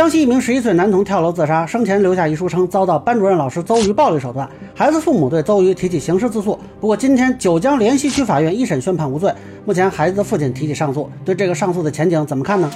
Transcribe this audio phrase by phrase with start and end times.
[0.00, 6.58] 江西一名十一岁男童跳楼自杀，生前留下遗书称遭到班主任老师邹瑜暴力手段，孩子父母对邹瑜提起刑事自诉。
[6.80, 9.30] 不过今天九江连西区法院一审宣判无罪，
[9.66, 12.70] 目前孩子的父亲提起上诉，对这个上诉的前景怎么看呢？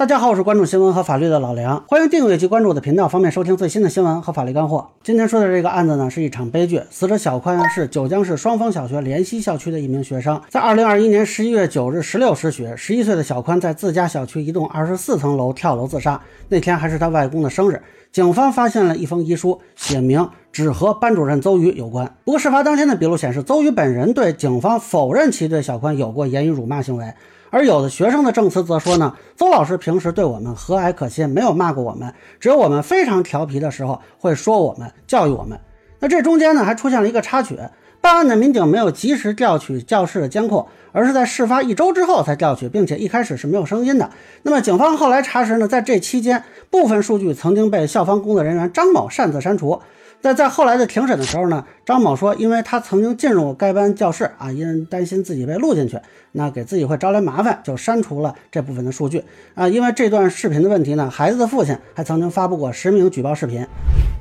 [0.00, 4.88] 大家好，我是关注新闻和法律的老梁，欢迎订阅及关注我的频道，方便收听最新的新闻和法律干货。
[5.02, 6.80] 今天说的这个案子呢，是一场悲剧。
[6.88, 16.18] 死者小宽是九江市双峰小学联西校区的一名学生，在二零二一年十一月九日十六时许，十一岁的小宽在自家小区一栋二十四层楼跳楼自杀。
[16.48, 17.82] 那天还是他外公的生日。
[18.12, 22.16] 警方发现了一封遗书，写明只和班主任邹宇有关。
[22.24, 27.14] 不过事发当天的笔录显示，邹宇本人对警方否认其对小宽有过言语辱骂行为。
[27.50, 35.58] 而有的学生的证词则说呢，邹老师平时对我们和蔼可亲，没有骂过我们，只有我们非常调皮的时候会说我们，教育我们。
[36.00, 37.58] 那这中间呢，还出现了一个插曲，
[38.00, 44.10] 办案的民警没有及时调取教室的监控，而是在事发一周之后才调取，并且一开始是没有声音的。
[44.42, 49.80] 那么警方后来查实呢，在这期间，部分数据曾经被校方工作人员张某擅自删除。
[50.22, 55.98] 在在后来的庭审的时候呢，张某说，因为他曾经进入该班教室啊，因担心自己被录进去，
[56.32, 59.66] 那给自己会招来麻烦，就删除了这部分的数据啊。
[59.66, 63.66] 因为这段视频的问题呢，孩子的父亲还曾经发布过实名举报视频。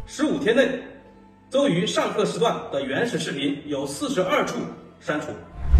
[0.06, 0.80] 十五天内，
[1.52, 4.58] 周瑜上课时段的原始视频有四十二处
[5.00, 5.30] 删除。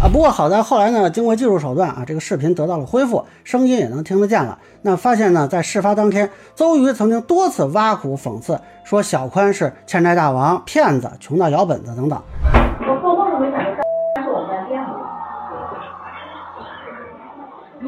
[0.02, 4.58] 啊，不过好在后来呢，经过技术手段啊，这个视频得到了恢复，声音也能听得见了。
[4.82, 12.20] 那发现呢，在事发当天，邹瑜曾经多次挖苦讽刺，说小宽是欠债大王、骗子、穷到咬本子等等。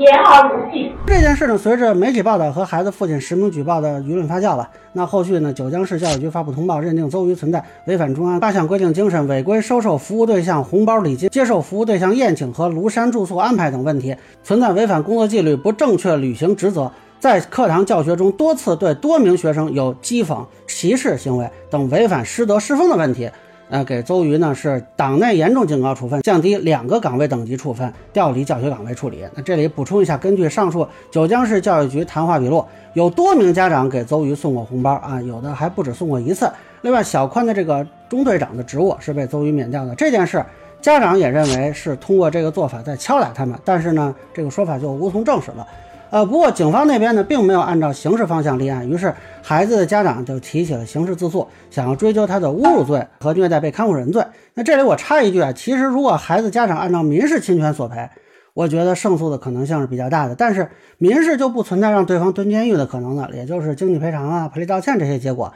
[0.03, 0.93] 言而无信。
[1.07, 4.69] 这件事呢，随着媒体报道和孩子父亲实名举报的舆论发酵了。
[4.93, 23.31] 那后续呢，九江市教育局发布通报，认定邹瑜存在违反中央八项规定精神，违规收受服务对象红包礼金、接受服务对象宴请和庐山住宿安排等问题，存在违反工作纪律、不正确履行职责，在课堂教学中多次对多名学生有讥讽、歧视行为等违反师德师风的问题。
[23.73, 29.25] 呃，给邹瑜呢是党内严重警告处分，降低两个岗位等级处分，调离教学岗位处理。
[29.35, 32.63] 那这里补充一下，根据上述九江市教育局谈话笔录，
[32.93, 36.53] 有多名家长给邹瑜送过红包啊，有的还不止送过一次。
[36.83, 40.45] 另外，小宽的这个中队长的职务是被邹瑜免掉的，这件事
[40.83, 45.67] 家长也认为是通过这个做法在敲打他们，但是呢，这个说法就无从证实了。
[46.13, 54.23] 呃，不过警方那边呢，并没有按照刑事方向立案，于是孩子的家长就提起了刑事自诉，想要追究他的侮辱罪和虐待被看护人罪。
[54.53, 58.11] 那这里我插一句啊，其实如果孩子家长按照民事侵权索赔，
[58.53, 60.35] 我觉得胜诉的可能性是比较大的。
[60.35, 60.69] 但是
[60.99, 65.51] 民事就不存在让对方蹲监狱的可能的，也就是经济赔偿啊、赔礼道歉这些结果。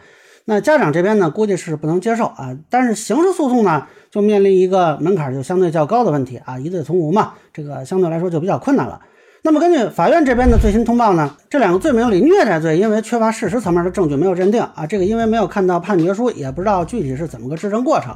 [0.47, 2.57] 那家长这边呢，估计是不能接受啊。
[2.71, 8.99] 但是刑事诉讼呢，就面临一个门槛就相对较高的问题啊，疑罪从无嘛，这个相对来说就比较困难了。
[9.47, 18.13] 那么根据法院这边的最新通报呢，这两个罪名里，虐待罪因为缺乏事实层面的证据没有认定啊，这个因为没有看到判决书，也不知道具体是怎么个质证过程。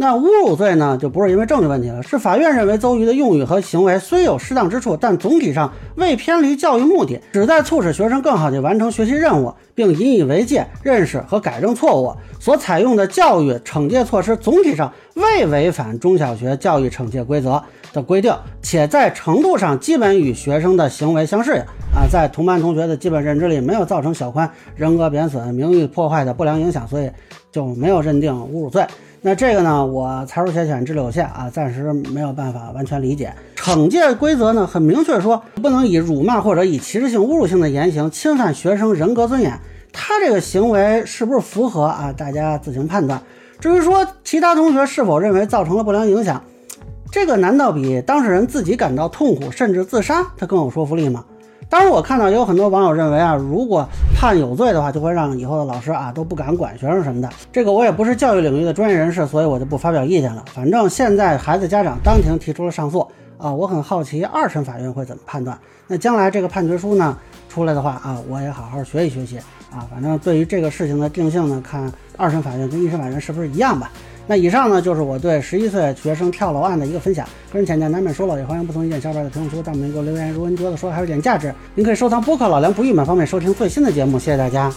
[0.00, 12.14] 那侮辱罪呢，就不是因为证据问题了，是法院认为邹瑜的用语和行为虽有适当之处，但总体上未偏离教育目的，旨在促使学生更好地完成学习任务，并引以为戒，认识和改正错误。
[12.38, 17.60] 所采用的教育惩戒措施总体上未违反中小学教育惩戒规则
[17.92, 18.32] 的规定，
[18.62, 21.62] 且在程度上基本与学生的行为相适应。
[21.98, 27.10] 啊，在同班同学的基本认知里没有造成小宽人格贬损、名誉破坏的不良影响，所以
[27.50, 28.86] 就没有认定侮辱罪。
[29.20, 33.34] 那这个呢，我才疏学浅，智力有限啊，暂时没有办法完全理解。
[33.56, 39.58] 惩戒规则呢，很明确说，不能以辱骂或者以歧视性、侮辱性的言行侵犯学生人格尊严。
[39.92, 42.14] 他这个行为是不是符合啊？
[42.16, 43.20] 大家自行判断。
[43.58, 46.40] 至于说其他同学是否认为造成了不良影响，
[47.10, 51.24] 这个难道比当事人自己感到痛苦甚至自杀他更有说服力吗？
[51.68, 53.86] 当然，我看到有很多网友认为啊，如果
[54.16, 57.28] 判有罪的话，就会让以后的老师啊都不敢管学生什么的。
[57.52, 60.42] 这个我也不是教育领域的专业人士，所以我就不发表意见了。
[60.54, 65.58] 反正现在孩子家长当庭提出了上诉啊，我很好奇二审法院会怎么判断。
[65.86, 67.16] 那将来这个判决书呢
[67.48, 69.38] 出来的话啊，我也好好学习学习
[69.70, 69.86] 啊。
[69.90, 73.90] 反正对于这个事情的定性呢，看二审法院跟一审法院是不是一样吧。
[74.28, 77.26] 那以上呢，就是我对十一岁学生跳楼案的一个分享。
[77.50, 80.30] 个人浅见难免说了，也欢迎不同意见小伙伴在评论区弹幕里给我留言。
[80.30, 84.18] 如果您觉得说还有点价值，您可以收藏播客老梁不郁闷，方便收听最新的节目。
[84.18, 84.70] 谢谢大家。